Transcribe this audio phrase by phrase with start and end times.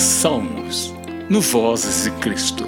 [0.00, 0.94] Salmos,
[1.28, 2.64] no Vozes de Cristo.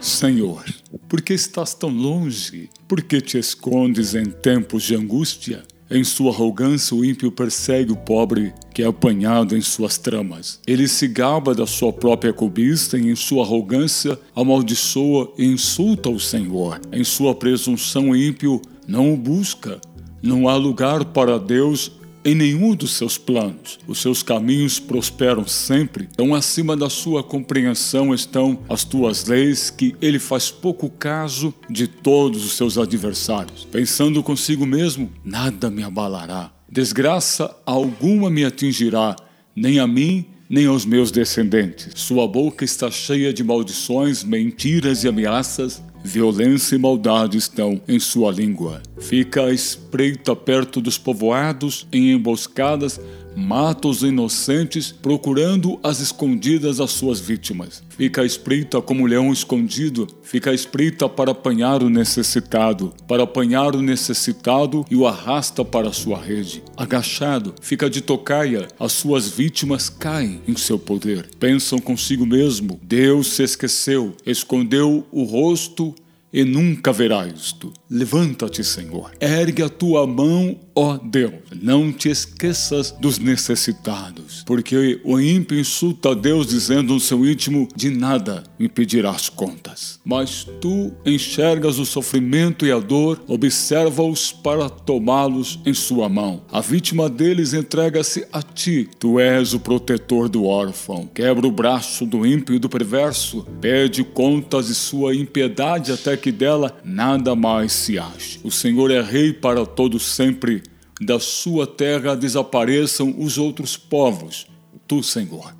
[0.00, 0.64] Senhor,
[1.08, 2.68] por que estás tão longe?
[2.88, 5.62] Por que te escondes em tempos de angústia?
[5.88, 10.58] Em sua arrogância, o ímpio persegue o pobre que é apanhado em suas tramas.
[10.66, 16.18] Ele se gaba da sua própria cobiça e, em sua arrogância, amaldiçoa e insulta o
[16.18, 16.80] Senhor.
[16.90, 19.80] Em sua presunção, o ímpio não o busca.
[20.20, 21.92] Não há lugar para Deus
[22.24, 23.78] em nenhum dos seus planos.
[23.86, 26.08] Os seus caminhos prosperam sempre.
[26.16, 31.86] Tão acima da sua compreensão estão as tuas leis, que ele faz pouco caso de
[31.86, 33.66] todos os seus adversários.
[33.70, 36.52] Pensando consigo mesmo, nada me abalará.
[36.70, 39.16] Desgraça alguma me atingirá,
[39.56, 41.92] nem a mim, nem aos meus descendentes.
[41.94, 45.82] Sua boca está cheia de maldições, mentiras e ameaças.
[46.02, 48.82] Violência e maldade estão em sua língua.
[48.98, 53.00] Fica à espreita perto dos povoados, em emboscadas,
[53.38, 57.82] mata os inocentes, procurando as escondidas as suas vítimas.
[57.88, 64.84] Fica espreita como leão escondido, fica espreita para apanhar o necessitado, para apanhar o necessitado
[64.90, 66.62] e o arrasta para sua rede.
[66.76, 71.28] Agachado, fica de tocaia, as suas vítimas caem em seu poder.
[71.38, 75.94] Pensam consigo mesmo: Deus se esqueceu, escondeu o rosto
[76.32, 77.72] e nunca verá isto.
[77.90, 79.12] Levanta-te, Senhor.
[79.18, 81.32] Ergue a tua mão, ó Deus.
[81.62, 87.66] Não te esqueças dos necessitados, porque o ímpio insulta a Deus dizendo no seu íntimo:
[87.74, 89.98] de nada me pedirás contas.
[90.04, 96.42] Mas tu enxergas o sofrimento e a dor, observa-os para tomá-los em sua mão.
[96.52, 98.86] A vítima deles entrega-se a ti.
[98.98, 101.08] Tu és o protetor do órfão.
[101.14, 103.46] Quebra o braço do ímpio e do perverso.
[103.62, 107.98] Pede contas de sua impiedade até que dela nada mais se.
[108.42, 110.62] O Senhor é rei para todo sempre.
[111.00, 114.46] Da sua terra desapareçam os outros povos.
[114.86, 115.54] Tu, Senhor,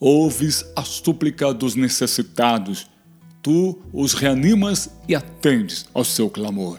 [0.00, 2.86] ouves a súplica dos necessitados.
[3.40, 6.78] Tu os reanimas e atendes ao seu clamor.